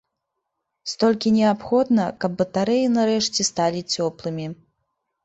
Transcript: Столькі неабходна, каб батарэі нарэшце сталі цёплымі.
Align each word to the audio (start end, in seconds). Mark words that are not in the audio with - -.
Столькі 0.93 1.33
неабходна, 1.35 2.05
каб 2.25 2.31
батарэі 2.39 2.87
нарэшце 2.95 3.47
сталі 3.51 3.85
цёплымі. 3.99 4.47